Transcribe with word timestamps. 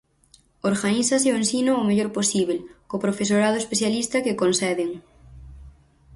Organízase 0.71 1.27
o 1.31 1.39
ensino 1.41 1.71
o 1.81 1.87
mellor 1.89 2.09
posíbel 2.17 2.59
co 2.89 3.01
profesorado 3.05 3.57
especialista 3.59 4.23
que 4.25 4.39
conceden. 4.41 4.89